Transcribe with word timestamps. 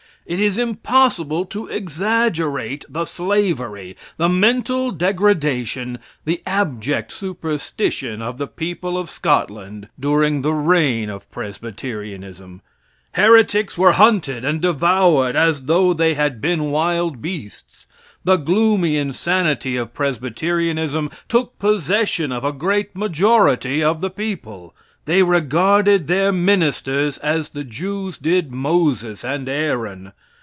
It 0.23 0.39
is 0.39 0.59
impossible 0.59 1.45
to 1.45 1.65
exaggerate 1.67 2.85
the 2.87 3.05
slavery, 3.05 3.97
the 4.17 4.29
mental 4.29 4.91
degradation, 4.91 5.97
the 6.25 6.43
abject 6.45 7.11
superstition 7.11 8.21
of 8.21 8.37
the 8.37 8.45
people 8.47 8.99
of 8.99 9.09
Scotland 9.09 9.89
during 9.99 10.41
the 10.43 10.53
reign 10.53 11.09
of 11.09 11.29
Presbyterianism. 11.31 12.61
Heretics 13.13 13.79
were 13.79 13.93
hunted 13.93 14.45
and 14.45 14.61
devoured 14.61 15.35
as 15.35 15.63
though 15.63 15.91
they 15.91 16.13
had 16.13 16.39
been 16.39 16.69
wild 16.69 17.19
beasts. 17.19 17.87
The 18.23 18.37
gloomy 18.37 18.97
insanity 18.97 19.75
of 19.75 19.93
Presbyterianism 19.93 21.09
took 21.27 21.57
possession 21.57 22.31
of 22.31 22.45
a 22.45 22.53
great 22.53 22.95
majority 22.95 23.83
of 23.83 24.01
the 24.01 24.11
people. 24.11 24.75
They 25.05 25.23
regarded 25.23 26.05
their 26.05 26.31
ministers 26.31 27.17
as 27.17 27.49
the 27.49 27.63
Jews 27.63 28.19
did 28.19 28.51
Moses 28.51 29.25
and 29.25 29.49
Aaron. 29.49 30.13